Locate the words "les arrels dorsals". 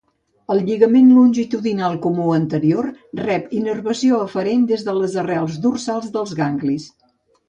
5.01-6.09